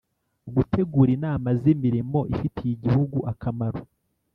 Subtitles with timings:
[0.55, 3.81] Gutegura inama z’ imirimo ifitiye igihugu akamaro